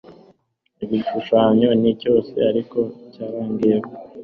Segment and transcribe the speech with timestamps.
[0.83, 2.77] Igishushanyo ni cyose ariko
[3.13, 3.77] cyarangiye